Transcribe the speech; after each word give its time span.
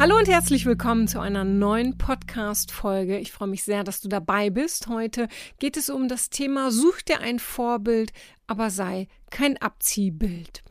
Hallo 0.00 0.16
und 0.16 0.28
herzlich 0.28 0.64
willkommen 0.64 1.08
zu 1.08 1.18
einer 1.18 1.42
neuen 1.42 1.98
Podcast-Folge. 1.98 3.18
Ich 3.18 3.32
freue 3.32 3.48
mich 3.48 3.64
sehr, 3.64 3.82
dass 3.82 4.00
du 4.00 4.08
dabei 4.08 4.48
bist. 4.48 4.86
Heute 4.86 5.26
geht 5.58 5.76
es 5.76 5.90
um 5.90 6.06
das 6.06 6.30
Thema 6.30 6.70
Such 6.70 7.02
dir 7.02 7.18
ein 7.18 7.40
Vorbild, 7.40 8.12
aber 8.46 8.70
sei 8.70 9.08
kein 9.30 9.56
Abziehbild. 9.56 10.62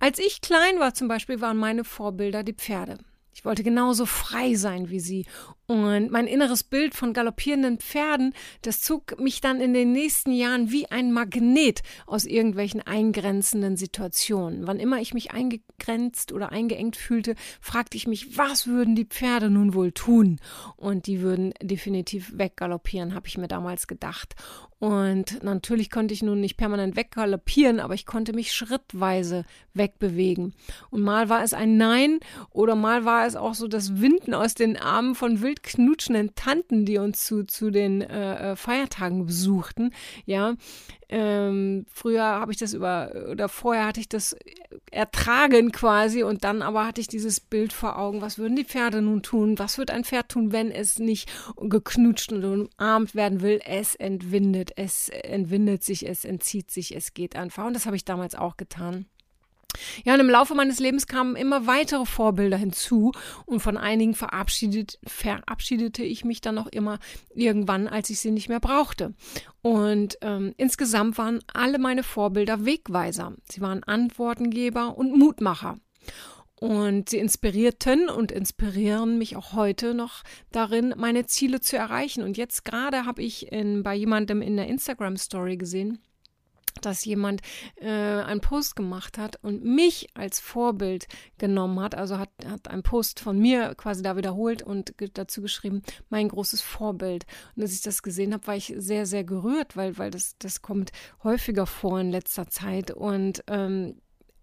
Als 0.00 0.18
ich 0.18 0.40
klein 0.40 0.80
war 0.80 0.94
zum 0.94 1.06
Beispiel, 1.06 1.40
waren 1.40 1.58
meine 1.58 1.84
Vorbilder 1.84 2.42
die 2.42 2.54
Pferde. 2.54 2.98
Ich 3.32 3.44
wollte 3.44 3.62
genauso 3.62 4.04
frei 4.04 4.56
sein 4.56 4.90
wie 4.90 4.98
sie. 4.98 5.26
Und 5.72 6.10
mein 6.10 6.26
inneres 6.26 6.64
Bild 6.64 6.94
von 6.94 7.14
galoppierenden 7.14 7.78
Pferden, 7.78 8.34
das 8.60 8.82
zog 8.82 9.18
mich 9.18 9.40
dann 9.40 9.58
in 9.62 9.72
den 9.72 9.90
nächsten 9.90 10.30
Jahren 10.30 10.70
wie 10.70 10.90
ein 10.90 11.12
Magnet 11.12 11.80
aus 12.04 12.26
irgendwelchen 12.26 12.82
eingrenzenden 12.82 13.78
Situationen. 13.78 14.66
Wann 14.66 14.78
immer 14.78 15.00
ich 15.00 15.14
mich 15.14 15.30
eingegrenzt 15.30 16.30
oder 16.30 16.52
eingeengt 16.52 16.96
fühlte, 16.96 17.36
fragte 17.62 17.96
ich 17.96 18.06
mich, 18.06 18.36
was 18.36 18.66
würden 18.66 18.94
die 18.94 19.06
Pferde 19.06 19.48
nun 19.48 19.72
wohl 19.72 19.92
tun? 19.92 20.40
Und 20.76 21.06
die 21.06 21.22
würden 21.22 21.54
definitiv 21.62 22.36
weggaloppieren, 22.36 23.14
habe 23.14 23.28
ich 23.28 23.38
mir 23.38 23.48
damals 23.48 23.86
gedacht. 23.86 24.34
Und 24.82 25.44
natürlich 25.44 25.92
konnte 25.92 26.12
ich 26.12 26.24
nun 26.24 26.40
nicht 26.40 26.56
permanent 26.56 26.96
weggaloppieren, 26.96 27.78
aber 27.78 27.94
ich 27.94 28.04
konnte 28.04 28.32
mich 28.32 28.52
schrittweise 28.52 29.44
wegbewegen. 29.74 30.54
Und 30.90 31.02
mal 31.02 31.28
war 31.28 31.44
es 31.44 31.54
ein 31.54 31.76
Nein 31.76 32.18
oder 32.50 32.74
mal 32.74 33.04
war 33.04 33.24
es 33.24 33.36
auch 33.36 33.54
so 33.54 33.68
das 33.68 34.00
Winden 34.00 34.34
aus 34.34 34.54
den 34.54 34.76
Armen 34.76 35.14
von 35.14 35.40
wild 35.40 35.61
knutschenden 35.62 36.34
Tanten, 36.34 36.84
die 36.84 36.98
uns 36.98 37.24
zu, 37.24 37.44
zu 37.44 37.70
den 37.70 38.02
äh, 38.02 38.52
äh 38.52 38.56
Feiertagen 38.56 39.26
besuchten. 39.26 39.92
Ja, 40.24 40.54
ähm, 41.08 41.84
früher 41.92 42.24
habe 42.24 42.52
ich 42.52 42.58
das 42.58 42.72
über, 42.72 43.12
oder 43.30 43.48
vorher 43.48 43.86
hatte 43.86 44.00
ich 44.00 44.08
das 44.08 44.34
ertragen 44.90 45.70
quasi 45.70 46.22
und 46.22 46.42
dann 46.42 46.62
aber 46.62 46.86
hatte 46.86 47.00
ich 47.00 47.06
dieses 47.06 47.38
Bild 47.38 47.72
vor 47.72 47.98
Augen, 47.98 48.22
was 48.22 48.38
würden 48.38 48.56
die 48.56 48.64
Pferde 48.64 49.02
nun 49.02 49.22
tun? 49.22 49.58
Was 49.58 49.76
wird 49.78 49.90
ein 49.90 50.04
Pferd 50.04 50.30
tun, 50.30 50.52
wenn 50.52 50.70
es 50.70 50.98
nicht 50.98 51.30
geknutscht 51.56 52.32
und 52.32 52.44
umarmt 52.44 53.14
werden 53.14 53.42
will? 53.42 53.60
Es 53.64 53.94
entwindet 53.94 54.72
es 54.76 55.10
entwindet 55.10 55.84
sich, 55.84 56.08
es 56.08 56.24
entzieht 56.24 56.70
sich, 56.70 56.96
es 56.96 57.14
geht 57.14 57.36
einfach. 57.36 57.66
Und 57.66 57.74
das 57.74 57.86
habe 57.86 57.96
ich 57.96 58.04
damals 58.04 58.34
auch 58.34 58.56
getan. 58.56 59.06
Ja, 60.04 60.14
und 60.14 60.20
im 60.20 60.30
Laufe 60.30 60.54
meines 60.54 60.80
Lebens 60.80 61.06
kamen 61.06 61.36
immer 61.36 61.66
weitere 61.66 62.04
Vorbilder 62.04 62.56
hinzu 62.56 63.12
und 63.46 63.60
von 63.60 63.76
einigen 63.76 64.14
verabschiedet, 64.14 64.98
verabschiedete 65.06 66.04
ich 66.04 66.24
mich 66.24 66.40
dann 66.40 66.58
auch 66.58 66.66
immer 66.66 66.98
irgendwann, 67.34 67.88
als 67.88 68.10
ich 68.10 68.20
sie 68.20 68.30
nicht 68.30 68.48
mehr 68.48 68.60
brauchte. 68.60 69.14
Und 69.62 70.18
ähm, 70.20 70.54
insgesamt 70.56 71.18
waren 71.18 71.40
alle 71.52 71.78
meine 71.78 72.02
Vorbilder 72.02 72.64
Wegweiser. 72.64 73.34
Sie 73.50 73.60
waren 73.60 73.82
Antwortengeber 73.84 74.96
und 74.96 75.16
Mutmacher. 75.16 75.78
Und 76.62 77.08
sie 77.08 77.18
inspirierten 77.18 78.08
und 78.08 78.30
inspirieren 78.30 79.18
mich 79.18 79.34
auch 79.34 79.52
heute 79.52 79.94
noch 79.94 80.22
darin, 80.52 80.94
meine 80.96 81.26
Ziele 81.26 81.60
zu 81.60 81.76
erreichen. 81.76 82.22
Und 82.22 82.36
jetzt 82.36 82.64
gerade 82.64 83.04
habe 83.04 83.20
ich 83.20 83.50
in, 83.50 83.82
bei 83.82 83.96
jemandem 83.96 84.42
in 84.42 84.56
der 84.56 84.68
Instagram-Story 84.68 85.56
gesehen, 85.56 85.98
dass 86.80 87.04
jemand 87.04 87.42
äh, 87.76 87.88
einen 87.88 88.40
Post 88.40 88.76
gemacht 88.76 89.18
hat 89.18 89.36
und 89.42 89.64
mich 89.64 90.08
als 90.14 90.40
Vorbild 90.40 91.06
genommen 91.38 91.80
hat, 91.80 91.94
also 91.94 92.18
hat, 92.18 92.30
hat 92.46 92.68
einen 92.68 92.82
Post 92.82 93.20
von 93.20 93.38
mir 93.38 93.74
quasi 93.74 94.02
da 94.02 94.16
wiederholt 94.16 94.62
und 94.62 94.94
dazu 95.14 95.42
geschrieben, 95.42 95.82
mein 96.08 96.28
großes 96.28 96.62
Vorbild. 96.62 97.26
Und 97.56 97.62
als 97.62 97.74
ich 97.74 97.82
das 97.82 98.02
gesehen 98.02 98.32
habe, 98.32 98.46
war 98.46 98.56
ich 98.56 98.74
sehr, 98.76 99.06
sehr 99.06 99.24
gerührt, 99.24 99.76
weil, 99.76 99.98
weil 99.98 100.10
das, 100.10 100.36
das 100.38 100.62
kommt 100.62 100.92
häufiger 101.22 101.66
vor 101.66 102.00
in 102.00 102.10
letzter 102.10 102.48
Zeit. 102.48 102.90
Und 102.90 103.44
ähm, 103.48 103.96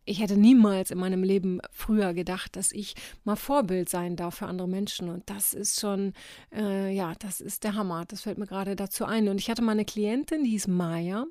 ich 0.09 0.20
hätte 0.20 0.38
niemals 0.38 0.92
in 0.92 0.97
meinem 0.97 1.24
Leben 1.24 1.59
früher 1.72 2.14
gedacht, 2.14 2.56
dass 2.56 2.72
ich 2.72 2.96
mal 3.24 3.36
Vorbild 3.36 3.90
sein 3.90 4.16
darf 4.16 4.36
für 4.36 4.47
andere 4.47 4.68
Menschen. 4.68 5.09
Und 5.09 5.30
das 5.30 5.53
ist 5.53 5.80
schon, 5.80 6.14
äh, 6.53 6.94
ja, 6.94 7.14
das 7.20 7.42
ist 7.42 7.64
der 7.64 7.75
Hammer. 7.75 8.06
Das 8.08 8.22
fällt 8.22 8.40
mir 8.40 8.48
gerade 8.48 8.75
dazu 8.75 9.06
ein. 9.06 9.28
Und 9.30 9.38
ich 9.38 9.50
hatte 9.50 9.62
mal 9.62 9.74
eine 9.74 9.86
Klientin, 9.86 10.44
die 10.44 10.50
hieß 10.52 10.68
Maya. 10.68 11.25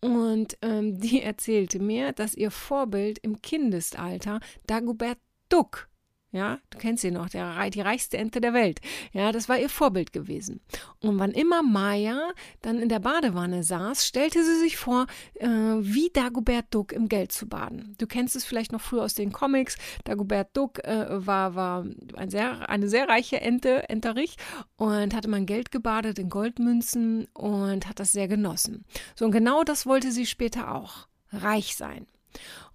Und 0.00 0.58
ähm, 0.60 1.00
die 1.00 1.22
erzählte 1.22 1.78
mir, 1.78 2.12
dass 2.12 2.34
ihr 2.34 2.50
Vorbild 2.50 3.18
im 3.18 3.40
Kindesalter 3.40 4.40
Dagobert 4.66 5.18
Duck 5.48 5.88
ja, 6.32 6.58
du 6.70 6.78
kennst 6.78 7.02
sie 7.02 7.10
noch, 7.10 7.28
der, 7.28 7.68
die 7.68 7.82
reichste 7.82 8.16
Ente 8.16 8.40
der 8.40 8.54
Welt. 8.54 8.80
Ja, 9.12 9.32
das 9.32 9.50
war 9.50 9.58
ihr 9.58 9.68
Vorbild 9.68 10.14
gewesen. 10.14 10.60
Und 11.00 11.18
wann 11.18 11.32
immer 11.32 11.62
Maya 11.62 12.32
dann 12.62 12.78
in 12.78 12.88
der 12.88 13.00
Badewanne 13.00 13.62
saß, 13.62 14.06
stellte 14.06 14.42
sie 14.42 14.58
sich 14.58 14.78
vor, 14.78 15.06
äh, 15.34 15.46
wie 15.46 16.08
Dagobert 16.10 16.66
Duck 16.70 16.92
im 16.92 17.10
Geld 17.10 17.32
zu 17.32 17.46
baden. 17.46 17.94
Du 17.98 18.06
kennst 18.06 18.34
es 18.34 18.46
vielleicht 18.46 18.72
noch 18.72 18.80
früher 18.80 19.02
aus 19.02 19.12
den 19.12 19.30
Comics. 19.30 19.76
Dagobert 20.04 20.56
Duck 20.56 20.82
äh, 20.84 21.06
war, 21.10 21.54
war 21.54 21.84
ein 22.14 22.30
sehr, 22.30 22.70
eine 22.70 22.88
sehr 22.88 23.10
reiche 23.10 23.42
Ente, 23.42 23.90
Enterich, 23.90 24.36
und 24.76 25.14
hatte 25.14 25.28
man 25.28 25.44
Geld 25.44 25.70
gebadet 25.70 26.18
in 26.18 26.30
Goldmünzen 26.30 27.26
und 27.34 27.86
hat 27.86 28.00
das 28.00 28.12
sehr 28.12 28.26
genossen. 28.26 28.86
So, 29.14 29.26
und 29.26 29.32
genau 29.32 29.64
das 29.64 29.84
wollte 29.84 30.10
sie 30.10 30.24
später 30.24 30.74
auch. 30.74 31.08
Reich 31.30 31.76
sein. 31.76 32.06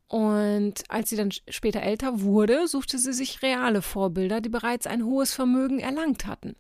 Und 0.08 0.84
als 0.90 1.10
sie 1.10 1.18
dann 1.18 1.32
später 1.32 1.82
älter 1.82 2.22
wurde, 2.22 2.68
suchte 2.68 2.98
sie 2.98 3.14
sich 3.14 3.42
reale 3.42 3.82
Vorbilder, 3.82 4.40
die 4.40 4.50
bereits 4.50 4.88
ein 4.88 5.04
hohes 5.04 5.34
Vermögen 5.34 5.80
erlangt 5.80 6.26
hatten. 6.26 6.56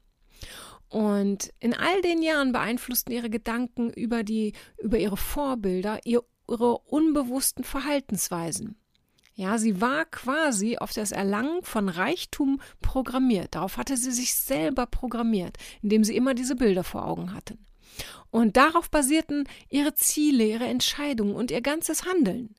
Und 0.90 1.54
in 1.60 1.74
all 1.74 2.02
den 2.02 2.22
Jahren 2.22 2.52
beeinflussten 2.52 3.14
ihre 3.14 3.30
Gedanken 3.30 3.90
über, 3.92 4.24
die, 4.24 4.54
über 4.78 4.98
ihre 4.98 5.18
Vorbilder 5.18 6.00
ihre 6.06 6.78
unbewussten 6.78 7.64
Verhaltensweisen. 7.64 8.78
Ja, 9.34 9.60
sie 9.60 9.82
war 9.82 10.06
quasi 10.06 10.78
auf 10.78 10.94
das 10.94 11.12
Erlangen 11.12 11.62
von 11.62 11.90
Reichtum 11.90 12.60
programmiert. 12.82 13.54
Darauf 13.54 13.78
hatte 13.78 13.96
sie 13.96 14.12
sich 14.12 14.34
selber 14.34 14.88
programmiert, 14.88 15.58
indem 15.84 16.04
sie 16.04 16.16
immer 16.16 16.34
diese 16.34 16.56
Bilder 16.56 16.84
vor 16.84 17.06
Augen 17.06 17.34
hatten. 17.34 17.66
Und 18.32 18.58
darauf 18.58 18.90
basierten 18.90 19.48
ihre 19.70 19.94
Ziele, 19.94 20.46
ihre 20.46 20.66
Entscheidungen 20.66 21.36
und 21.36 21.52
ihr 21.52 21.62
ganzes 21.62 22.06
Handeln. 22.06 22.56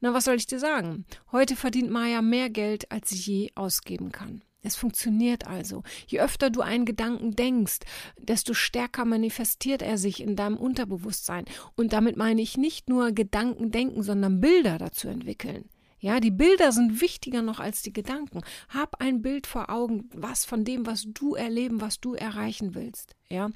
Na, 0.00 0.14
was 0.14 0.24
soll 0.24 0.36
ich 0.36 0.46
dir 0.46 0.58
sagen? 0.60 1.04
Heute 1.32 1.56
verdient 1.56 1.90
Maya 1.90 2.22
mehr 2.22 2.50
Geld, 2.50 2.90
als 2.92 3.10
sie 3.10 3.16
je 3.16 3.50
ausgeben 3.54 4.12
kann. 4.12 4.42
Es 4.62 4.76
funktioniert 4.76 5.46
also. 5.46 5.82
Je 6.06 6.20
öfter 6.20 6.50
du 6.50 6.60
einen 6.60 6.84
Gedanken 6.84 7.34
denkst, 7.34 7.78
desto 8.18 8.54
stärker 8.54 9.04
manifestiert 9.04 9.82
er 9.82 9.98
sich 9.98 10.20
in 10.20 10.36
deinem 10.36 10.56
Unterbewusstsein. 10.56 11.44
Und 11.76 11.92
damit 11.92 12.16
meine 12.16 12.42
ich 12.42 12.56
nicht 12.56 12.88
nur 12.88 13.12
Gedanken 13.12 13.70
denken, 13.70 14.02
sondern 14.02 14.40
Bilder 14.40 14.78
dazu 14.78 15.08
entwickeln. 15.08 15.68
Ja, 16.00 16.20
die 16.20 16.30
Bilder 16.30 16.70
sind 16.70 17.00
wichtiger 17.00 17.42
noch 17.42 17.58
als 17.58 17.82
die 17.82 17.92
Gedanken. 17.92 18.42
Hab 18.68 19.00
ein 19.00 19.20
Bild 19.22 19.46
vor 19.46 19.70
Augen, 19.70 20.08
was 20.14 20.44
von 20.44 20.64
dem, 20.64 20.86
was 20.86 21.04
du 21.06 21.34
erleben, 21.34 21.80
was 21.80 22.00
du 22.00 22.14
erreichen 22.14 22.74
willst. 22.74 23.16
Ja. 23.28 23.50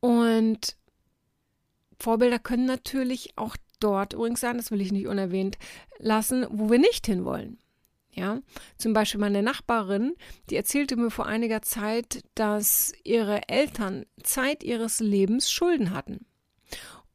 Und 0.00 0.76
Vorbilder 1.98 2.38
können 2.38 2.66
natürlich 2.66 3.32
auch 3.36 3.56
dort 3.80 4.12
übrigens 4.12 4.40
sein, 4.40 4.56
das 4.56 4.70
will 4.70 4.80
ich 4.80 4.92
nicht 4.92 5.06
unerwähnt 5.06 5.58
lassen, 5.98 6.46
wo 6.50 6.70
wir 6.70 6.78
nicht 6.78 7.06
hinwollen. 7.06 7.58
Ja, 8.12 8.40
zum 8.76 8.92
Beispiel 8.92 9.20
meine 9.20 9.42
Nachbarin, 9.42 10.14
die 10.50 10.56
erzählte 10.56 10.96
mir 10.96 11.10
vor 11.10 11.26
einiger 11.26 11.62
Zeit, 11.62 12.24
dass 12.34 12.92
ihre 13.04 13.48
Eltern 13.48 14.04
Zeit 14.22 14.64
ihres 14.64 14.98
Lebens 14.98 15.50
Schulden 15.50 15.94
hatten. 15.94 16.26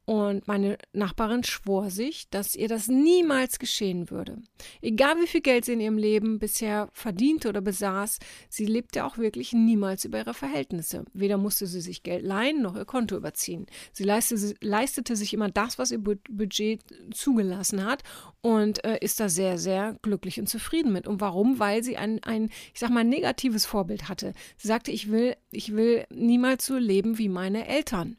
Und 0.06 0.46
meine 0.46 0.78
Nachbarin 0.92 1.42
schwor 1.42 1.90
sich, 1.90 2.30
dass 2.30 2.54
ihr 2.54 2.68
das 2.68 2.86
niemals 2.86 3.58
geschehen 3.58 4.08
würde. 4.08 4.38
Egal 4.80 5.16
wie 5.20 5.26
viel 5.26 5.40
Geld 5.40 5.64
sie 5.64 5.72
in 5.72 5.80
ihrem 5.80 5.98
Leben 5.98 6.38
bisher 6.38 6.88
verdiente 6.92 7.48
oder 7.48 7.60
besaß, 7.60 8.20
sie 8.48 8.66
lebte 8.66 9.04
auch 9.04 9.18
wirklich 9.18 9.52
niemals 9.52 10.04
über 10.04 10.18
ihre 10.18 10.32
Verhältnisse. 10.32 11.04
Weder 11.12 11.38
musste 11.38 11.66
sie 11.66 11.80
sich 11.80 12.04
Geld 12.04 12.24
leihen 12.24 12.62
noch 12.62 12.76
ihr 12.76 12.84
Konto 12.84 13.16
überziehen. 13.16 13.66
Sie 13.92 14.04
leistete, 14.04 14.54
leistete 14.60 15.16
sich 15.16 15.34
immer 15.34 15.50
das, 15.50 15.76
was 15.76 15.90
ihr 15.90 15.98
Budget 15.98 16.82
zugelassen 17.12 17.84
hat 17.84 18.04
und 18.42 18.84
äh, 18.84 18.98
ist 19.00 19.18
da 19.18 19.28
sehr, 19.28 19.58
sehr 19.58 19.98
glücklich 20.02 20.38
und 20.38 20.48
zufrieden 20.48 20.92
mit. 20.92 21.08
Und 21.08 21.20
warum? 21.20 21.58
Weil 21.58 21.82
sie 21.82 21.96
ein, 21.96 22.22
ein, 22.22 22.50
ich 22.72 22.78
sag 22.78 22.90
mal, 22.90 23.02
negatives 23.02 23.66
Vorbild 23.66 24.08
hatte. 24.08 24.34
Sie 24.56 24.68
sagte, 24.68 24.92
ich 24.92 25.10
will, 25.10 25.34
ich 25.50 25.74
will 25.74 26.06
niemals 26.10 26.64
so 26.64 26.76
leben 26.76 27.18
wie 27.18 27.28
meine 27.28 27.66
Eltern. 27.66 28.18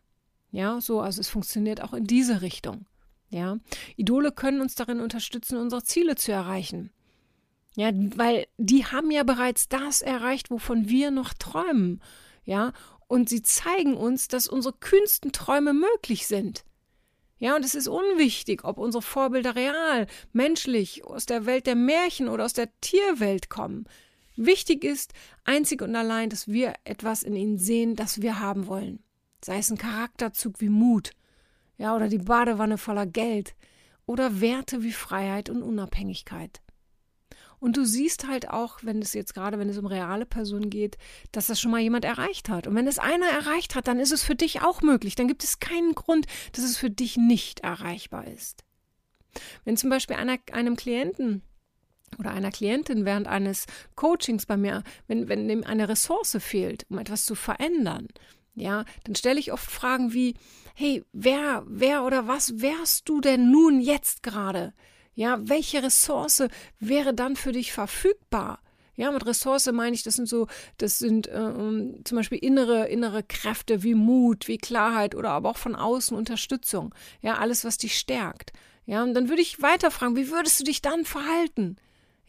Ja, 0.51 0.79
so, 0.81 1.01
also 1.01 1.21
es 1.21 1.29
funktioniert 1.29 1.81
auch 1.81 1.93
in 1.93 2.05
diese 2.05 2.41
Richtung. 2.41 2.85
Ja, 3.29 3.57
Idole 3.97 4.31
können 4.31 4.61
uns 4.61 4.75
darin 4.75 5.01
unterstützen, 5.01 5.57
unsere 5.57 5.83
Ziele 5.83 6.15
zu 6.15 6.31
erreichen. 6.31 6.91
Ja, 7.75 7.91
weil 7.93 8.47
die 8.57 8.85
haben 8.85 9.11
ja 9.11 9.23
bereits 9.23 9.67
das 9.67 10.01
erreicht, 10.01 10.49
wovon 10.49 10.89
wir 10.89 11.11
noch 11.11 11.33
träumen. 11.33 12.01
Ja, 12.45 12.73
und 13.07 13.29
sie 13.29 13.43
zeigen 13.43 13.95
uns, 13.95 14.27
dass 14.27 14.47
unsere 14.47 14.73
kühnsten 14.73 15.31
Träume 15.31 15.73
möglich 15.73 16.27
sind. 16.27 16.63
Ja, 17.39 17.55
und 17.55 17.63
es 17.63 17.75
ist 17.75 17.87
unwichtig, 17.87 18.63
ob 18.63 18.79
unsere 18.79 19.03
Vorbilder 19.03 19.55
real, 19.55 20.07
menschlich, 20.33 21.05
aus 21.05 21.27
der 21.27 21.45
Welt 21.45 21.67
der 21.67 21.75
Märchen 21.75 22.29
oder 22.29 22.45
aus 22.45 22.53
der 22.53 22.69
Tierwelt 22.81 23.49
kommen. 23.49 23.85
Wichtig 24.37 24.83
ist 24.83 25.13
einzig 25.43 25.81
und 25.81 25.95
allein, 25.95 26.29
dass 26.29 26.47
wir 26.47 26.73
etwas 26.83 27.21
in 27.21 27.35
ihnen 27.35 27.59
sehen, 27.59 27.95
das 27.95 28.21
wir 28.21 28.39
haben 28.39 28.67
wollen. 28.67 29.03
Sei 29.43 29.59
es 29.59 29.69
ein 29.69 29.77
Charakterzug 29.77 30.59
wie 30.59 30.69
Mut, 30.69 31.11
ja, 31.77 31.95
oder 31.95 32.07
die 32.07 32.17
Badewanne 32.17 32.77
voller 32.77 33.05
Geld, 33.05 33.55
oder 34.05 34.41
Werte 34.41 34.83
wie 34.83 34.91
Freiheit 34.91 35.49
und 35.49 35.61
Unabhängigkeit. 35.61 36.61
Und 37.59 37.75
du 37.75 37.85
siehst 37.85 38.27
halt 38.27 38.49
auch, 38.49 38.79
wenn 38.83 39.01
es 39.01 39.13
jetzt 39.13 39.33
gerade, 39.33 39.57
wenn 39.57 39.69
es 39.69 39.77
um 39.77 39.87
reale 39.87 40.25
Personen 40.25 40.69
geht, 40.69 40.97
dass 41.31 41.47
das 41.47 41.59
schon 41.59 41.71
mal 41.71 41.81
jemand 41.81 42.05
erreicht 42.05 42.49
hat. 42.49 42.67
Und 42.67 42.75
wenn 42.75 42.87
es 42.87 42.99
einer 42.99 43.27
erreicht 43.27 43.73
hat, 43.73 43.87
dann 43.87 43.99
ist 43.99 44.11
es 44.11 44.23
für 44.23 44.35
dich 44.35 44.61
auch 44.61 44.81
möglich. 44.81 45.15
Dann 45.15 45.27
gibt 45.27 45.43
es 45.43 45.59
keinen 45.59 45.95
Grund, 45.95 46.27
dass 46.51 46.63
es 46.63 46.77
für 46.77 46.91
dich 46.91 47.17
nicht 47.17 47.61
erreichbar 47.61 48.27
ist. 48.27 48.63
Wenn 49.65 49.77
zum 49.77 49.89
Beispiel 49.89 50.15
einer, 50.15 50.37
einem 50.51 50.75
Klienten 50.75 51.41
oder 52.19 52.31
einer 52.31 52.51
Klientin 52.51 53.05
während 53.05 53.27
eines 53.27 53.65
Coachings 53.95 54.45
bei 54.45 54.55
mir, 54.55 54.83
wenn, 55.07 55.27
wenn 55.27 55.47
dem 55.47 55.63
eine 55.63 55.89
Ressource 55.89 56.37
fehlt, 56.39 56.85
um 56.89 56.99
etwas 56.99 57.25
zu 57.25 57.33
verändern, 57.33 58.07
ja, 58.57 58.85
dann 59.03 59.15
stelle 59.15 59.39
ich 59.39 59.53
oft 59.53 59.69
Fragen 59.69 60.13
wie, 60.13 60.33
hey, 60.73 61.03
wer, 61.13 61.63
wer 61.67 62.03
oder 62.03 62.27
was 62.27 62.59
wärst 62.59 63.07
du 63.07 63.21
denn 63.21 63.51
nun 63.51 63.79
jetzt 63.79 64.23
gerade? 64.23 64.73
Ja, 65.13 65.37
welche 65.41 65.83
Ressource 65.83 66.43
wäre 66.79 67.13
dann 67.13 67.35
für 67.35 67.51
dich 67.51 67.71
verfügbar? 67.71 68.59
Ja, 68.95 69.11
mit 69.11 69.27
Ressource 69.27 69.71
meine 69.71 69.95
ich, 69.95 70.01
das 70.01 70.15
sind 70.15 70.27
so, 70.27 70.47
das 70.77 70.97
sind 70.97 71.27
äh, 71.27 72.03
zum 72.03 72.15
Beispiel 72.15 72.39
innere, 72.39 72.87
innere 72.87 73.21
Kräfte 73.21 73.83
wie 73.83 73.93
Mut, 73.93 74.47
wie 74.47 74.57
Klarheit 74.57 75.13
oder 75.13 75.29
aber 75.29 75.51
auch 75.51 75.57
von 75.57 75.75
außen 75.75 76.17
Unterstützung. 76.17 76.95
Ja, 77.21 77.35
alles, 77.35 77.63
was 77.63 77.77
dich 77.77 77.95
stärkt. 77.95 78.53
Ja, 78.87 79.03
und 79.03 79.13
dann 79.13 79.29
würde 79.29 79.43
ich 79.43 79.61
weiter 79.61 79.91
fragen, 79.91 80.15
wie 80.15 80.31
würdest 80.31 80.59
du 80.59 80.63
dich 80.63 80.81
dann 80.81 81.05
verhalten? 81.05 81.77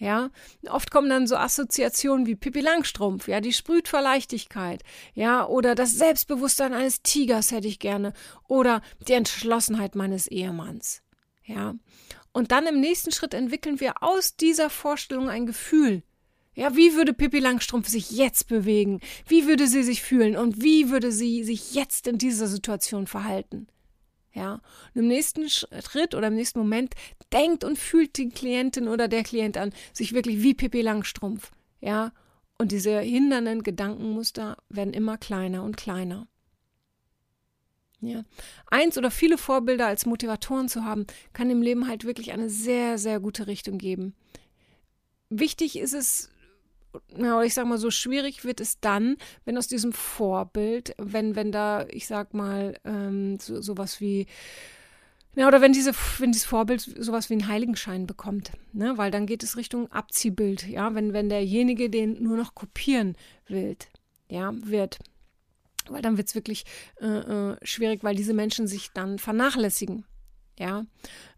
Ja, 0.01 0.31
oft 0.71 0.93
kommen 0.93 1.11
dann 1.11 1.27
so 1.27 1.37
Assoziationen 1.37 2.27
wie 2.27 2.37
Pippi 2.37 2.61
Langstrumpf, 2.61 3.27
ja, 3.27 3.41
die 3.41 3.53
sprüht 3.53 3.89
vor 3.89 4.01
Leichtigkeit, 4.01 4.85
ja, 5.15 5.45
oder 5.45 5.75
das 5.75 5.91
Selbstbewusstsein 5.91 6.73
eines 6.73 7.03
Tigers 7.03 7.51
hätte 7.51 7.67
ich 7.67 7.81
gerne, 7.81 8.13
oder 8.47 8.81
die 9.09 9.15
Entschlossenheit 9.15 9.97
meines 9.97 10.29
Ehemanns, 10.29 11.03
ja. 11.45 11.75
Und 12.33 12.53
dann 12.53 12.67
im 12.69 12.79
nächsten 12.79 13.11
Schritt 13.11 13.35
entwickeln 13.35 13.81
wir 13.81 14.05
aus 14.05 14.37
dieser 14.37 14.71
Vorstellung 14.71 15.29
ein 15.29 15.47
Gefühl. 15.47 16.05
Ja, 16.55 16.77
wie 16.77 16.95
würde 16.95 17.15
Pippi 17.15 17.41
Langstrumpf 17.41 17.89
sich 17.89 18.11
jetzt 18.11 18.49
bewegen? 18.49 19.01
Wie 19.27 19.47
würde 19.47 19.67
sie 19.67 19.83
sich 19.83 20.03
fühlen? 20.03 20.37
Und 20.37 20.63
wie 20.63 20.91
würde 20.91 21.11
sie 21.11 21.43
sich 21.43 21.75
jetzt 21.75 22.07
in 22.07 22.19
dieser 22.19 22.47
Situation 22.47 23.07
verhalten? 23.07 23.69
Ja, 24.35 24.55
und 24.95 25.01
im 25.03 25.09
nächsten 25.09 25.49
Schritt 25.49 26.15
oder 26.15 26.29
im 26.29 26.35
nächsten 26.35 26.59
Moment 26.59 26.95
denkt 27.33 27.65
und 27.65 27.79
fühlt 27.79 28.17
die 28.19 28.29
Klientin 28.29 28.87
oder 28.87 29.09
der 29.09 29.25
Klient 29.25 29.57
an, 29.57 29.73
sich 29.93 30.13
wirklich 30.13 30.43
wie 30.43 30.55
Pippi 30.55 30.83
Langstrumpf. 30.83 31.51
Ja, 31.81 32.13
und 32.59 32.73
diese 32.73 33.01
hindernden 33.01 33.63
Gedankenmuster 33.63 34.57
werden 34.69 34.93
immer 34.93 35.17
kleiner 35.17 35.63
und 35.63 35.77
kleiner. 35.77 36.27
Ja. 38.01 38.23
Eins 38.67 38.97
oder 38.97 39.11
viele 39.11 39.39
Vorbilder 39.39 39.87
als 39.87 40.07
Motivatoren 40.07 40.69
zu 40.69 40.85
haben, 40.85 41.07
kann 41.33 41.51
im 41.51 41.63
Leben 41.63 41.89
halt 41.89 42.05
wirklich 42.05 42.33
eine 42.33 42.49
sehr, 42.49 42.99
sehr 42.99 43.19
gute 43.19 43.47
Richtung 43.47 43.79
geben. 43.79 44.15
Wichtig 45.31 45.79
ist 45.79 45.95
es, 45.95 46.31
ja, 47.17 47.43
ich 47.43 47.55
sag 47.55 47.67
mal 47.67 47.79
so, 47.79 47.91
schwierig 47.91 48.45
wird 48.45 48.61
es 48.61 48.81
dann, 48.81 49.17
wenn 49.45 49.59
aus 49.59 49.69
diesem 49.69 49.93
Vorbild, 49.93 50.95
wenn, 50.99 51.37
wenn 51.37 51.53
da, 51.53 51.87
ich 51.89 52.07
sag 52.07 52.35
mal, 52.35 52.79
ähm, 52.85 53.39
so, 53.41 53.61
sowas 53.61 54.01
wie, 54.01 54.27
ja, 55.35 55.47
oder 55.47 55.61
wenn, 55.61 55.73
diese, 55.73 55.93
wenn 56.19 56.33
dieses 56.33 56.47
Vorbild 56.47 56.81
sowas 56.81 57.31
wie 57.31 57.35
einen 57.35 57.49
Heiligenschein 57.49 58.07
bekommt, 58.07 58.53
ne? 58.73 58.99
weil 58.99 59.11
dann 59.11 59.27
geht 59.27 59.43
es 59.43 59.57
Richtung 59.57 59.91
Abziehbild, 59.93 60.67
ja, 60.67 60.95
wenn, 60.95 61.13
wenn 61.13 61.29
derjenige 61.29 61.91
den 61.91 62.23
nur 62.23 62.37
noch 62.37 62.55
kopieren 62.55 63.17
will, 63.47 63.77
ja, 64.29 64.53
wird 64.55 64.99
weil 65.91 66.03
dann 66.03 66.17
wird 66.17 66.29
es 66.29 66.35
wirklich 66.35 66.65
äh, 67.01 67.07
äh, 67.07 67.57
schwierig, 67.63 68.05
weil 68.05 68.15
diese 68.15 68.35
Menschen 68.35 68.67
sich 68.67 68.91
dann 68.93 69.19
vernachlässigen. 69.19 70.05
Ja, 70.59 70.85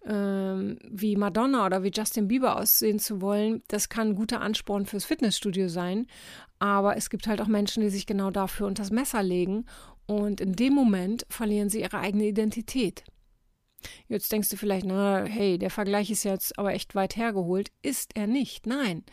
ähm, 0.06 0.78
wie 0.88 1.16
Madonna 1.16 1.66
oder 1.66 1.82
wie 1.82 1.92
Justin 1.94 2.26
Bieber 2.26 2.56
aussehen 2.58 2.98
zu 2.98 3.20
wollen, 3.20 3.62
das 3.68 3.90
kann 3.90 4.08
ein 4.08 4.14
guter 4.14 4.40
Ansporn 4.40 4.86
fürs 4.86 5.04
Fitnessstudio 5.04 5.68
sein. 5.68 6.06
Aber 6.58 6.96
es 6.96 7.10
gibt 7.10 7.26
halt 7.26 7.40
auch 7.40 7.46
Menschen, 7.46 7.82
die 7.82 7.90
sich 7.90 8.06
genau 8.06 8.30
dafür 8.30 8.66
unter 8.66 8.82
das 8.82 8.90
Messer 8.90 9.22
legen 9.22 9.66
und 10.06 10.40
in 10.40 10.54
dem 10.54 10.72
Moment 10.72 11.26
verlieren 11.28 11.68
sie 11.68 11.82
ihre 11.82 11.98
eigene 11.98 12.26
Identität. 12.26 13.04
Jetzt 14.08 14.32
denkst 14.32 14.48
du 14.48 14.56
vielleicht, 14.56 14.84
na, 14.84 15.24
hey, 15.24 15.58
der 15.58 15.70
Vergleich 15.70 16.10
ist 16.10 16.24
jetzt 16.24 16.58
aber 16.58 16.74
echt 16.74 16.94
weit 16.94 17.16
hergeholt. 17.16 17.70
Ist 17.82 18.16
er 18.16 18.26
nicht, 18.26 18.66
nein. 18.66 19.04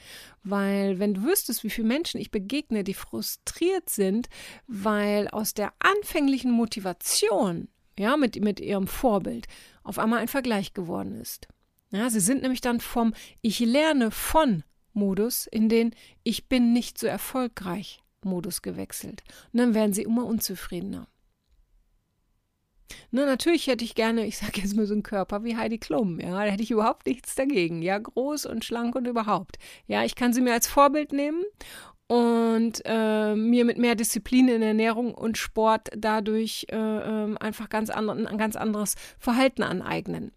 Weil, 0.43 0.99
wenn 0.99 1.13
du 1.13 1.23
wüsstest, 1.23 1.63
wie 1.63 1.69
viele 1.69 1.87
Menschen 1.87 2.19
ich 2.19 2.31
begegne, 2.31 2.83
die 2.83 2.93
frustriert 2.93 3.89
sind, 3.89 4.27
weil 4.67 5.27
aus 5.29 5.53
der 5.53 5.71
anfänglichen 5.79 6.51
Motivation, 6.51 7.69
ja, 7.97 8.17
mit, 8.17 8.41
mit 8.43 8.59
ihrem 8.59 8.87
Vorbild, 8.87 9.47
auf 9.83 9.99
einmal 9.99 10.19
ein 10.19 10.27
Vergleich 10.27 10.73
geworden 10.73 11.15
ist. 11.15 11.47
Ja, 11.91 12.09
sie 12.09 12.19
sind 12.19 12.41
nämlich 12.41 12.61
dann 12.61 12.79
vom 12.79 13.13
Ich 13.41 13.59
lerne 13.59 14.11
von 14.11 14.63
Modus 14.93 15.47
in 15.47 15.69
den 15.69 15.95
Ich 16.23 16.47
bin 16.47 16.73
nicht 16.73 16.97
so 16.97 17.07
erfolgreich 17.07 18.03
Modus 18.23 18.61
gewechselt. 18.61 19.23
Und 19.53 19.59
dann 19.59 19.73
werden 19.73 19.93
sie 19.93 20.03
immer 20.03 20.25
unzufriedener. 20.25 21.07
Na, 23.11 23.25
natürlich 23.25 23.67
hätte 23.67 23.83
ich 23.83 23.95
gerne, 23.95 24.25
ich 24.25 24.37
sage 24.37 24.61
jetzt 24.61 24.75
mal 24.75 24.85
so 24.85 24.93
einen 24.93 25.03
Körper 25.03 25.43
wie 25.43 25.57
Heidi 25.57 25.77
Klum, 25.77 26.19
ja, 26.19 26.45
da 26.45 26.51
hätte 26.51 26.63
ich 26.63 26.71
überhaupt 26.71 27.05
nichts 27.05 27.35
dagegen, 27.35 27.81
ja, 27.81 27.97
groß 27.97 28.45
und 28.45 28.63
schlank 28.63 28.95
und 28.95 29.07
überhaupt. 29.07 29.57
Ja, 29.87 30.03
ich 30.03 30.15
kann 30.15 30.33
sie 30.33 30.41
mir 30.41 30.53
als 30.53 30.67
Vorbild 30.67 31.11
nehmen 31.11 31.43
und 32.07 32.81
äh, 32.85 33.35
mir 33.35 33.65
mit 33.65 33.77
mehr 33.77 33.95
Disziplin 33.95 34.47
in 34.47 34.61
Ernährung 34.61 35.13
und 35.13 35.37
Sport 35.37 35.89
dadurch 35.95 36.67
äh, 36.71 36.75
äh, 36.75 37.35
einfach 37.39 37.69
ganz 37.69 37.89
anderen, 37.89 38.27
ein 38.27 38.37
ganz 38.37 38.55
anderes 38.55 38.95
Verhalten 39.19 39.63
aneignen. 39.63 40.31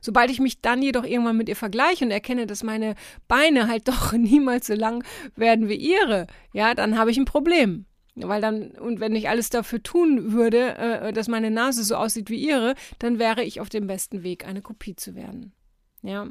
Sobald 0.00 0.30
ich 0.30 0.40
mich 0.40 0.62
dann 0.62 0.80
jedoch 0.82 1.04
irgendwann 1.04 1.36
mit 1.36 1.48
ihr 1.48 1.56
vergleiche 1.56 2.04
und 2.04 2.10
erkenne, 2.10 2.46
dass 2.46 2.62
meine 2.62 2.94
Beine 3.28 3.68
halt 3.68 3.88
doch 3.88 4.12
niemals 4.12 4.68
so 4.68 4.74
lang 4.74 5.04
werden 5.34 5.68
wie 5.68 5.74
ihre, 5.76 6.26
ja, 6.52 6.74
dann 6.74 6.98
habe 6.98 7.10
ich 7.10 7.18
ein 7.18 7.24
Problem. 7.24 7.86
Weil 8.18 8.40
dann, 8.40 8.70
und 8.70 8.98
wenn 8.98 9.14
ich 9.14 9.28
alles 9.28 9.50
dafür 9.50 9.82
tun 9.82 10.32
würde, 10.32 10.76
äh, 10.76 11.12
dass 11.12 11.28
meine 11.28 11.50
Nase 11.50 11.84
so 11.84 11.96
aussieht 11.96 12.30
wie 12.30 12.42
ihre, 12.42 12.74
dann 12.98 13.18
wäre 13.18 13.42
ich 13.42 13.60
auf 13.60 13.68
dem 13.68 13.86
besten 13.86 14.22
Weg, 14.22 14.46
eine 14.46 14.62
Kopie 14.62 14.96
zu 14.96 15.14
werden. 15.14 15.52
Ja. 16.00 16.28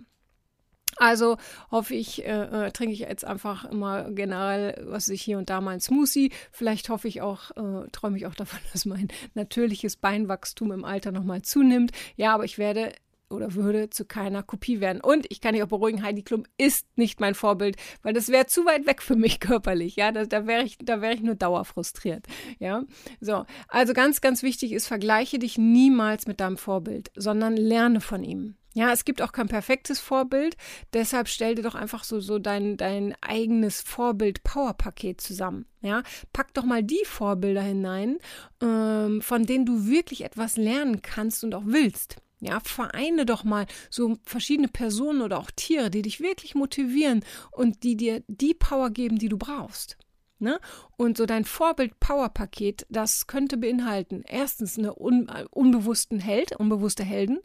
Also 0.98 1.38
hoffe 1.72 1.94
ich, 1.96 2.26
äh, 2.26 2.68
äh, 2.68 2.72
trinke 2.72 2.94
ich 2.94 3.00
jetzt 3.00 3.26
einfach 3.26 3.66
immer 3.66 4.12
generell, 4.12 4.86
was 4.88 5.08
ich 5.10 5.22
hier 5.22 5.38
und 5.38 5.50
da 5.50 5.62
mal 5.62 5.72
ein 5.72 5.82
Smoothie. 5.82 6.32
Vielleicht 6.52 6.90
hoffe 6.90 7.08
ich 7.08 7.22
auch, 7.22 7.52
äh, 7.52 7.88
träume 7.92 8.18
ich 8.18 8.26
auch 8.26 8.36
davon, 8.36 8.60
dass 8.74 8.86
mein 8.86 9.10
natürliches 9.34 9.98
Beinwachstum 9.98 10.72
im 10.72 10.86
Alter 10.86 11.12
nochmal 11.12 11.42
zunimmt. 11.42 11.92
Ja, 12.16 12.34
aber 12.34 12.46
ich 12.46 12.58
werde 12.58 12.94
oder 13.30 13.56
würde 13.56 13.90
zu 13.90 14.06
keiner 14.06 14.44
Kopie 14.44 14.80
werden. 14.80 15.02
Und 15.02 15.26
ich 15.30 15.42
kann 15.42 15.54
dich 15.54 15.64
auch 15.64 15.68
beruhigen, 15.68 16.04
Heidi 16.04 16.22
Klum 16.22 16.44
ist 16.58 16.86
nicht 16.96 17.20
mein 17.20 17.36
Vorbild, 17.36 17.76
weil 18.04 18.14
das 18.14 18.30
wäre 18.30 18.46
zu 18.46 18.66
weit 18.66 18.86
weg 18.86 19.02
für 19.02 19.16
mich 19.16 19.40
körperlich. 19.42 19.96
Ja, 19.96 20.12
da, 20.12 20.26
da 20.26 20.48
wäre 20.48 20.64
ich, 20.64 20.78
da 20.78 21.02
wäre 21.02 21.14
ich 21.14 21.22
nur 21.22 21.36
dauerfrustriert. 21.36 22.26
Ja, 22.60 22.84
so. 23.20 23.46
Also 23.68 23.94
ganz, 23.94 24.22
ganz 24.22 24.44
wichtig 24.44 24.72
ist, 24.72 24.88
vergleiche 24.88 25.40
dich 25.40 25.58
niemals 25.58 26.28
mit 26.28 26.40
deinem 26.40 26.58
Vorbild, 26.58 27.12
sondern 27.16 27.58
lerne 27.58 28.00
von 28.00 28.24
ihm. 28.24 28.56
Ja, 28.78 28.92
es 28.92 29.06
gibt 29.06 29.22
auch 29.22 29.32
kein 29.32 29.48
perfektes 29.48 30.02
Vorbild, 30.02 30.58
deshalb 30.92 31.30
stell 31.30 31.56
dir 31.56 31.62
doch 31.62 31.76
einfach 31.76 32.04
so, 32.04 32.20
so 32.20 32.40
dein, 32.40 32.76
dein 32.76 33.16
eigenes 33.22 33.82
Vorbild-Power-Paket 33.82 35.22
zusammen. 35.22 35.66
Ja, 35.80 36.04
pack 36.34 36.54
doch 36.54 36.66
mal 36.66 36.84
die 36.84 37.06
Vorbilder 37.06 37.62
hinein, 37.62 38.18
ähm, 38.62 39.22
von 39.22 39.46
denen 39.46 39.66
du 39.66 39.88
wirklich 39.88 40.26
etwas 40.26 40.58
lernen 40.58 41.02
kannst 41.02 41.46
und 41.46 41.56
auch 41.56 41.64
willst. 41.66 42.18
Ja, 42.42 42.60
vereine 42.60 43.26
doch 43.26 43.46
mal 43.46 43.66
so 43.90 44.18
verschiedene 44.26 44.68
Personen 44.68 45.22
oder 45.22 45.40
auch 45.40 45.52
Tiere, 45.52 45.90
die 45.90 46.02
dich 46.02 46.20
wirklich 46.20 46.54
motivieren 46.54 47.24
und 47.52 47.84
die 47.84 47.96
dir 47.96 48.26
die 48.28 48.54
Power 48.54 48.90
geben, 48.90 49.18
die 49.18 49.30
du 49.30 49.38
brauchst. 49.38 49.98
Ne? 50.46 50.60
Und 50.96 51.18
so 51.18 51.26
dein 51.26 51.44
Vorbild-Power-Paket, 51.44 52.86
das 52.90 53.28
könnte 53.28 53.58
beinhalten 53.58 54.24
erstens 54.28 54.78
eine 54.78 54.94
un 54.96 55.28
unbewussten 55.50 56.20
Held, 56.20 56.56
unbewusste 56.56 57.04
Helden, 57.04 57.40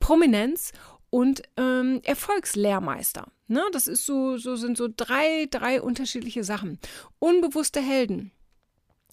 Prominenz 0.00 0.72
und 1.10 1.42
ähm, 1.56 2.00
Erfolgslehrmeister. 2.02 3.28
Ne? 3.46 3.62
Das 3.72 3.86
ist 3.86 4.06
so, 4.06 4.38
so 4.38 4.56
sind 4.56 4.78
so 4.78 4.88
drei, 4.94 5.46
drei 5.50 5.82
unterschiedliche 5.82 6.44
Sachen. 6.44 6.78
Unbewusste 7.18 7.80
Helden. 7.80 8.32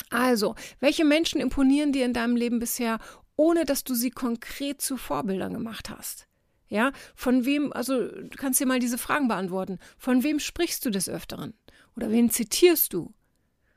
Also, 0.09 0.55
welche 0.79 1.03
Menschen 1.03 1.41
imponieren 1.41 1.91
dir 1.91 2.05
in 2.05 2.13
deinem 2.13 2.35
Leben 2.35 2.59
bisher 2.59 2.99
ohne 3.35 3.65
dass 3.65 3.83
du 3.83 3.95
sie 3.95 4.11
konkret 4.11 4.81
zu 4.81 4.97
Vorbildern 4.97 5.53
gemacht 5.53 5.89
hast. 5.89 6.27
Ja, 6.67 6.91
von 7.15 7.45
wem, 7.45 7.71
also 7.73 8.07
du 8.07 8.29
kannst 8.29 8.59
dir 8.59 8.65
mal 8.65 8.79
diese 8.79 8.97
Fragen 8.97 9.27
beantworten. 9.27 9.79
Von 9.97 10.23
wem 10.23 10.39
sprichst 10.39 10.83
du 10.85 10.89
des 10.89 11.07
Öfteren? 11.07 11.53
Oder 11.95 12.09
wen 12.09 12.31
zitierst 12.31 12.93
du? 12.93 13.13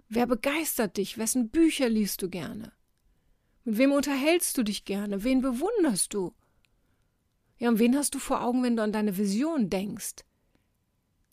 Wer 0.09 0.27
begeistert 0.27 0.97
dich? 0.97 1.19
Wessen 1.19 1.51
Bücher 1.51 1.89
liest 1.89 2.23
du 2.23 2.31
gerne? 2.31 2.73
Mit 3.65 3.79
wem 3.79 3.93
unterhältst 3.93 4.57
du 4.57 4.63
dich 4.63 4.85
gerne? 4.85 5.25
Wen 5.25 5.41
bewunderst 5.41 6.15
du? 6.15 6.33
Ja, 7.59 7.69
und 7.69 7.79
wen 7.79 7.97
hast 7.97 8.15
du 8.15 8.19
vor 8.19 8.43
Augen, 8.43 8.63
wenn 8.63 8.77
du 8.77 8.83
an 8.83 8.93
deine 8.93 9.17
Vision 9.17 9.71
denkst? 9.71 10.25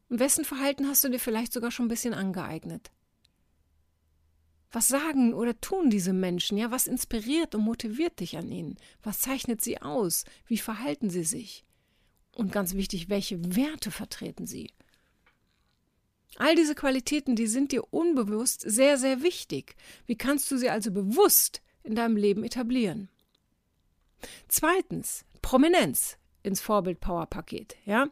Und 0.09 0.19
wessen 0.19 0.45
Verhalten 0.45 0.87
hast 0.87 1.03
du 1.03 1.09
dir 1.09 1.19
vielleicht 1.19 1.53
sogar 1.53 1.69
schon 1.69 1.85
ein 1.85 1.89
bisschen 1.89 2.13
angeeignet? 2.13 2.91
Was 4.71 4.87
sagen 4.87 5.35
oder 5.35 5.59
tun 5.61 5.91
diese 5.91 6.13
Menschen? 6.13 6.57
Ja, 6.57 6.71
was 6.71 6.87
inspiriert 6.87 7.53
und 7.53 7.61
motiviert 7.61 8.19
dich 8.19 8.37
an 8.37 8.49
ihnen? 8.49 8.77
Was 9.03 9.19
zeichnet 9.19 9.61
sie 9.61 9.79
aus? 9.79 10.25
Wie 10.47 10.57
verhalten 10.57 11.11
sie 11.11 11.23
sich? 11.23 11.63
Und 12.35 12.51
ganz 12.51 12.73
wichtig, 12.73 13.09
welche 13.09 13.55
Werte 13.55 13.91
vertreten 13.91 14.47
sie? 14.47 14.71
All 16.37 16.55
diese 16.55 16.75
Qualitäten, 16.75 17.35
die 17.35 17.47
sind 17.47 17.71
dir 17.71 17.93
unbewusst 17.93 18.61
sehr, 18.61 18.97
sehr 18.97 19.21
wichtig. 19.21 19.75
Wie 20.05 20.17
kannst 20.17 20.49
du 20.51 20.57
sie 20.57 20.69
also 20.69 20.91
bewusst 20.91 21.61
in 21.83 21.95
deinem 21.95 22.17
Leben 22.17 22.43
etablieren? 22.43 23.09
Zweitens, 24.47 25.25
Prominenz 25.41 26.17
ins 26.41 26.61
Vorbild-Power-Paket. 26.61 27.75
Ja? 27.85 28.07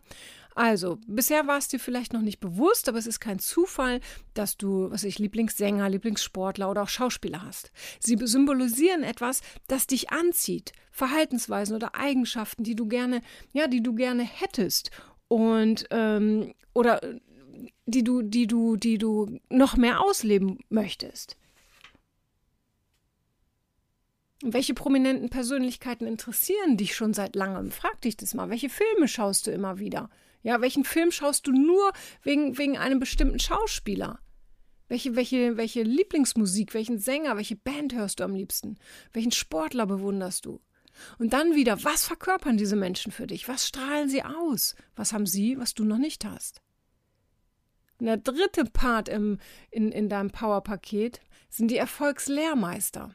Also, 0.56 1.00
bisher 1.08 1.48
war 1.48 1.58
es 1.58 1.70
dir 1.70 1.80
vielleicht 1.80 2.14
noch 2.14 2.22
nicht 2.22 2.40
bewusst, 2.40 2.90
aber 2.90 2.98
es 2.98 3.08
ist 3.08 3.20
kein 3.20 3.40
Zufall, 3.40 4.02
dass 4.34 4.58
du, 4.58 4.92
was 4.92 5.04
ich, 5.04 5.18
Lieblingssänger, 5.18 5.90
Lieblingssportler 5.90 6.70
oder 6.70 6.84
auch 6.84 6.90
Schauspieler 6.90 7.44
hast. 7.44 7.72
Sie 8.00 8.18
symbolisieren 8.22 9.04
etwas, 9.04 9.42
das 9.68 9.88
dich 9.88 10.12
anzieht, 10.12 10.74
Verhaltensweisen 10.92 11.76
oder 11.76 11.96
Eigenschaften, 11.96 12.64
die 12.64 12.76
du 12.76 12.88
gerne, 12.88 13.22
ja, 13.54 13.68
die 13.68 13.82
du 13.82 13.96
gerne 13.96 14.24
hättest 14.24 14.92
und 15.30 15.88
ähm, 15.92 16.54
oder 16.74 17.02
die 17.86 18.04
du, 18.04 18.22
die 18.22 18.48
du, 18.48 18.76
die 18.76 18.98
du 18.98 19.40
noch 19.50 19.78
mehr 19.78 20.02
ausleben 20.02 20.60
möchtest. 20.70 21.38
Welche 24.44 24.74
prominenten 24.74 25.30
Persönlichkeiten 25.30 26.08
interessieren 26.08 26.76
dich 26.76 26.96
schon 26.96 27.14
seit 27.14 27.36
langem? 27.36 27.70
Frag 27.70 28.02
dich 28.02 28.18
das 28.18 28.34
mal. 28.34 28.50
Welche 28.50 28.70
Filme 28.70 29.08
schaust 29.08 29.46
du 29.46 29.52
immer 29.52 29.78
wieder? 29.78 30.10
Ja, 30.42 30.62
welchen 30.62 30.84
Film 30.84 31.12
schaust 31.12 31.46
du 31.46 31.52
nur 31.52 31.92
wegen, 32.24 32.58
wegen 32.58 32.78
einem 32.78 33.00
bestimmten 33.00 33.40
Schauspieler? 33.40 34.20
Welche, 34.88 35.16
welche, 35.16 35.58
welche 35.58 35.84
Lieblingsmusik, 35.84 36.74
welchen 36.74 36.98
Sänger, 36.98 37.38
welche 37.38 37.56
Band 37.56 37.94
hörst 37.94 38.20
du 38.20 38.24
am 38.24 38.34
liebsten? 38.34 38.78
Welchen 39.14 39.32
Sportler 39.32 39.86
bewunderst 39.86 40.46
du? 40.46 40.60
Und 41.20 41.34
dann 41.34 41.56
wieder, 41.56 41.84
was 41.84 42.06
verkörpern 42.06 42.58
diese 42.58 42.76
Menschen 42.76 43.12
für 43.12 43.28
dich? 43.28 43.48
Was 43.48 43.68
strahlen 43.68 44.10
sie 44.10 44.24
aus? 44.24 44.76
Was 44.96 45.14
haben 45.14 45.26
sie, 45.26 45.58
was 45.58 45.74
du 45.76 45.86
noch 45.86 45.98
nicht 45.98 46.26
hast? 46.26 46.62
Und 48.02 48.08
der 48.08 48.18
dritte 48.18 48.66
Part 48.66 49.10
im, 49.10 49.38
in, 49.70 49.92
in 49.92 50.10
deinem 50.10 50.32
Power-Paket 50.32 51.22
sind 51.52 51.70
die 51.70 51.78
Erfolgslehrmeister. 51.78 53.14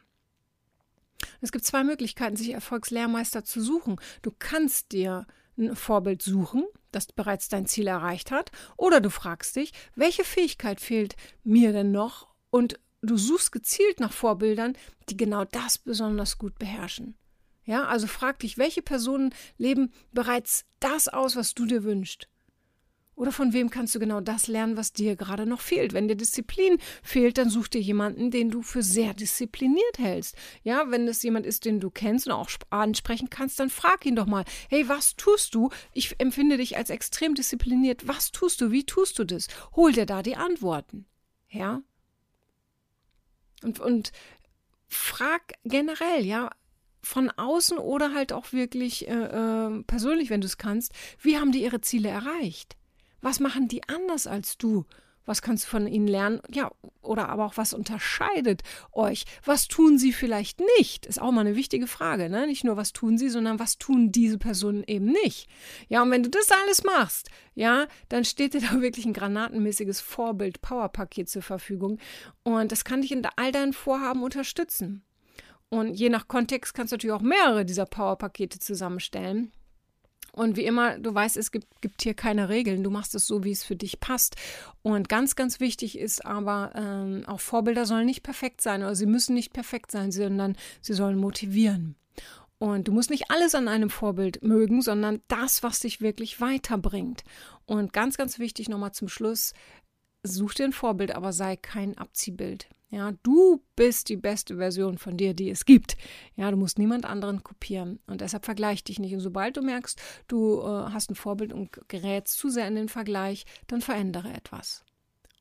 Es 1.40 1.50
gibt 1.50 1.64
zwei 1.64 1.82
Möglichkeiten, 1.82 2.36
sich 2.36 2.52
Erfolgslehrmeister 2.52 3.42
zu 3.42 3.60
suchen. 3.60 3.96
Du 4.22 4.30
kannst 4.38 4.92
dir 4.92 5.26
ein 5.58 5.74
Vorbild 5.74 6.22
suchen, 6.22 6.64
das 6.92 7.08
bereits 7.08 7.48
dein 7.48 7.66
Ziel 7.66 7.88
erreicht 7.88 8.30
hat, 8.30 8.52
oder 8.76 9.00
du 9.00 9.10
fragst 9.10 9.56
dich, 9.56 9.72
welche 9.96 10.22
Fähigkeit 10.22 10.80
fehlt 10.80 11.16
mir 11.42 11.72
denn 11.72 11.90
noch? 11.90 12.28
Und 12.50 12.78
du 13.02 13.16
suchst 13.16 13.50
gezielt 13.50 13.98
nach 13.98 14.12
Vorbildern, 14.12 14.74
die 15.08 15.16
genau 15.16 15.44
das 15.46 15.78
besonders 15.78 16.38
gut 16.38 16.60
beherrschen. 16.60 17.16
Ja, 17.64 17.86
also 17.86 18.06
frag 18.06 18.38
dich, 18.38 18.56
welche 18.56 18.82
Personen 18.82 19.34
leben 19.58 19.92
bereits 20.12 20.64
das 20.78 21.08
aus, 21.08 21.34
was 21.34 21.54
du 21.54 21.66
dir 21.66 21.82
wünschst? 21.82 22.28
Oder 23.16 23.32
von 23.32 23.54
wem 23.54 23.70
kannst 23.70 23.94
du 23.94 23.99
genau 23.99 24.20
das 24.20 24.46
lernen, 24.46 24.76
was 24.76 24.92
dir 24.92 25.16
gerade 25.16 25.46
noch 25.46 25.62
fehlt? 25.62 25.94
Wenn 25.94 26.06
dir 26.06 26.16
Disziplin 26.16 26.76
fehlt, 27.02 27.38
dann 27.38 27.49
such 27.49 27.68
dir 27.68 27.80
jemanden, 27.80 28.30
den 28.30 28.50
du 28.50 28.61
für 28.61 28.82
sehr 28.82 29.14
diszipliniert 29.14 29.99
hältst. 29.99 30.37
Ja, 30.62 30.90
wenn 30.90 31.08
es 31.08 31.23
jemand 31.23 31.46
ist, 31.46 31.64
den 31.64 31.80
du 31.80 31.88
kennst 31.88 32.26
und 32.26 32.32
auch 32.32 32.50
ansprechen 32.68 33.30
kannst, 33.30 33.58
dann 33.58 33.70
frag 33.70 34.04
ihn 34.04 34.16
doch 34.16 34.26
mal, 34.26 34.44
hey, 34.68 34.87
was 34.87 35.16
tust 35.16 35.54
du? 35.54 35.70
Ich 35.94 36.20
empfinde 36.20 36.58
dich 36.58 36.76
als 36.76 36.90
extrem 36.90 37.35
diszipliniert. 37.35 38.06
Was 38.06 38.32
tust 38.32 38.61
du? 38.61 38.70
Wie 38.70 38.85
tust 38.85 39.18
du 39.18 39.25
das? 39.25 39.49
Hol 39.75 39.92
dir 39.92 40.04
da 40.04 40.23
die 40.23 40.37
Antworten. 40.37 41.06
Ja? 41.49 41.80
Und, 43.62 43.80
und 43.80 44.12
frag 44.88 45.54
generell, 45.64 46.26
ja, 46.26 46.50
von 47.00 47.30
außen 47.30 47.78
oder 47.78 48.12
halt 48.12 48.35
auch 48.35 48.52
wirklich 48.52 49.08
äh, 49.08 49.12
äh, 49.12 49.82
persönlich, 49.85 50.28
wenn 50.28 50.42
du 50.42 50.46
es 50.46 50.58
kannst, 50.58 50.92
wie 51.18 51.38
haben 51.38 51.52
die 51.52 51.62
ihre 51.62 51.80
Ziele 51.80 52.11
erreicht? 52.11 52.76
Was 53.20 53.40
machen 53.40 53.68
die 53.68 53.82
anders 53.88 54.26
als 54.26 54.58
du? 54.58 54.85
Was 55.26 55.42
kannst 55.42 55.64
du 55.64 55.68
von 55.68 55.87
ihnen 55.88 56.06
lernen? 56.06 56.40
Ja, 56.49 56.70
oder 57.02 57.28
aber 57.28 57.44
auch 57.46 57.56
was 57.56 57.75
unterscheidet 57.75 58.62
euch? 58.92 59.25
Was 59.44 59.66
tun 59.66 59.99
sie 59.99 60.12
vielleicht 60.12 60.61
nicht? 60.78 61.04
Ist 61.04 61.20
auch 61.20 61.32
mal 61.32 61.40
eine 61.40 61.56
wichtige 61.56 61.88
Frage, 61.88 62.30
ne? 62.30 62.46
Nicht 62.46 62.62
nur 62.62 62.76
was 62.76 62.92
tun 62.92 63.18
sie, 63.18 63.28
sondern 63.28 63.58
was 63.58 63.76
tun 63.76 64.12
diese 64.12 64.38
Personen 64.38 64.85
eben 64.87 65.06
nicht? 65.06 65.49
Ja, 65.88 66.02
und 66.02 66.12
wenn 66.12 66.23
du 66.23 66.30
das 66.30 66.50
alles 66.52 66.85
machst, 66.85 67.28
ja, 67.54 67.88
dann 68.08 68.25
steht 68.25 68.54
dir 68.54 68.61
da 68.70 68.80
wirklich 68.80 69.04
ein 69.04 69.12
granatenmäßiges 69.12 70.00
Vorbild-Power-Paket 70.00 71.28
zur 71.28 71.42
Verfügung. 71.42 71.99
Und 72.44 72.70
das 72.70 72.85
kann 72.85 73.02
dich 73.02 73.11
in 73.11 73.26
all 73.35 73.50
deinen 73.50 73.73
Vorhaben 73.73 74.23
unterstützen. 74.23 75.02
Und 75.68 75.94
je 75.94 76.08
nach 76.08 76.28
Kontext 76.28 76.75
kannst 76.75 76.92
du 76.92 76.94
natürlich 76.94 77.16
auch 77.16 77.20
mehrere 77.20 77.64
dieser 77.64 77.87
Power-Pakete 77.87 78.61
zusammenstellen. 78.61 79.52
Und 80.36 80.56
wie 80.56 80.66
immer, 80.66 80.98
du 80.98 81.14
weißt, 81.14 81.38
es 81.38 81.50
gibt, 81.50 81.80
gibt 81.80 82.02
hier 82.02 82.12
keine 82.12 82.50
Regeln. 82.50 82.84
Du 82.84 82.90
machst 82.90 83.14
es 83.14 83.26
so, 83.26 83.42
wie 83.42 83.52
es 83.52 83.64
für 83.64 83.74
dich 83.74 84.00
passt. 84.00 84.36
Und 84.82 85.08
ganz, 85.08 85.34
ganz 85.34 85.60
wichtig 85.60 85.98
ist 85.98 86.26
aber, 86.26 86.72
ähm, 86.74 87.24
auch 87.26 87.40
Vorbilder 87.40 87.86
sollen 87.86 88.04
nicht 88.04 88.22
perfekt 88.22 88.60
sein 88.60 88.82
oder 88.82 88.94
sie 88.94 89.06
müssen 89.06 89.32
nicht 89.32 89.54
perfekt 89.54 89.90
sein, 89.90 90.12
sondern 90.12 90.54
sie 90.82 90.92
sollen 90.92 91.16
motivieren. 91.16 91.96
Und 92.58 92.86
du 92.86 92.92
musst 92.92 93.08
nicht 93.08 93.30
alles 93.30 93.54
an 93.54 93.66
einem 93.66 93.88
Vorbild 93.88 94.42
mögen, 94.42 94.82
sondern 94.82 95.22
das, 95.28 95.62
was 95.62 95.80
dich 95.80 96.02
wirklich 96.02 96.38
weiterbringt. 96.38 97.24
Und 97.64 97.94
ganz, 97.94 98.18
ganz 98.18 98.38
wichtig 98.38 98.68
nochmal 98.68 98.92
zum 98.92 99.08
Schluss, 99.08 99.54
such 100.22 100.52
dir 100.52 100.66
ein 100.66 100.72
Vorbild, 100.72 101.14
aber 101.14 101.32
sei 101.32 101.56
kein 101.56 101.96
Abziehbild. 101.96 102.68
Ja, 102.88 103.12
du 103.24 103.64
bist 103.74 104.08
die 104.08 104.16
beste 104.16 104.56
Version 104.56 104.96
von 104.96 105.16
dir, 105.16 105.34
die 105.34 105.50
es 105.50 105.64
gibt. 105.64 105.96
Ja, 106.36 106.50
du 106.50 106.56
musst 106.56 106.78
niemand 106.78 107.04
anderen 107.04 107.42
kopieren 107.42 107.98
und 108.06 108.20
deshalb 108.20 108.44
vergleich 108.44 108.84
dich 108.84 109.00
nicht. 109.00 109.12
Und 109.12 109.20
sobald 109.20 109.56
du 109.56 109.62
merkst, 109.62 110.00
du 110.28 110.60
äh, 110.60 110.90
hast 110.92 111.10
ein 111.10 111.16
Vorbild 111.16 111.52
und 111.52 111.70
gerätst 111.88 112.38
zu 112.38 112.48
sehr 112.48 112.68
in 112.68 112.76
den 112.76 112.88
Vergleich, 112.88 113.44
dann 113.66 113.80
verändere 113.80 114.32
etwas. 114.32 114.84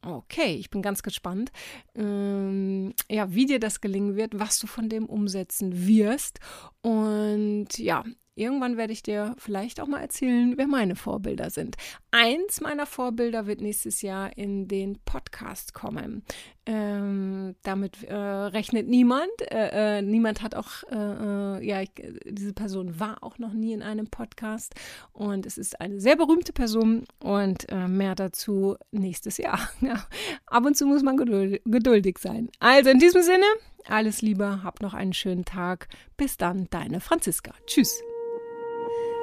Okay, 0.02 0.56
ich 0.56 0.70
bin 0.70 0.84
ganz 0.84 1.02
gespannt, 1.02 1.52
ähm, 1.96 2.94
ja, 3.10 3.34
wie 3.34 3.48
dir 3.48 3.60
das 3.60 3.82
gelingen 3.82 4.16
wird, 4.16 4.38
was 4.40 4.60
du 4.60 4.68
von 4.68 4.88
dem 4.88 5.08
umsetzen 5.08 5.88
wirst. 5.88 6.40
Und 6.82 7.78
ja, 7.78 8.04
Irgendwann 8.38 8.76
werde 8.76 8.92
ich 8.92 9.02
dir 9.02 9.34
vielleicht 9.38 9.80
auch 9.80 9.88
mal 9.88 10.02
erzählen, 10.02 10.58
wer 10.58 10.68
meine 10.68 10.98
Vorbilder 10.98 11.50
sind. 11.50 11.78
Eins 12.12 12.60
meiner 12.60 12.86
Vorbilder 12.86 13.48
wird 13.48 13.62
nächstes 13.62 14.02
Jahr 14.02 14.38
in 14.38 14.68
den 14.68 15.00
Podcast 15.06 15.74
kommen. 15.74 16.24
Ähm, 16.66 17.56
damit 17.64 18.04
äh, 18.04 18.14
rechnet 18.14 18.90
niemand. 18.90 19.30
Äh, 19.40 20.00
äh, 20.00 20.02
niemand 20.02 20.42
hat 20.42 20.54
auch, 20.54 20.84
äh, 20.92 20.96
äh, 20.96 21.66
ja, 21.66 21.82
ich, 21.82 21.92
diese 22.26 22.54
Person 22.54 23.00
war 23.00 23.24
auch 23.24 23.38
noch 23.38 23.54
nie 23.54 23.72
in 23.72 23.82
einem 23.82 24.08
Podcast 24.08 24.74
und 25.14 25.46
es 25.46 25.58
ist 25.58 25.80
eine 25.80 26.02
sehr 26.02 26.18
berühmte 26.18 26.52
Person 26.52 27.06
und 27.20 27.70
äh, 27.70 27.88
mehr 27.88 28.16
dazu 28.16 28.76
nächstes 28.92 29.38
Jahr. 29.38 29.60
Ja. 29.82 30.08
Ab 30.48 30.66
und 30.66 30.76
zu 30.76 30.88
muss 30.88 31.04
man 31.04 31.16
geduld, 31.16 31.62
geduldig 31.66 32.18
sein. 32.18 32.50
Also 32.60 32.90
in 32.90 32.98
diesem 32.98 33.22
Sinne, 33.22 33.46
alles 33.88 34.24
Liebe, 34.24 34.64
hab 34.64 34.82
noch 34.82 34.96
einen 34.96 35.14
schönen 35.14 35.46
Tag. 35.46 35.90
Bis 36.18 36.38
dann, 36.38 36.68
deine 36.72 37.02
Franziska. 37.02 37.52
Tschüss. 37.68 38.02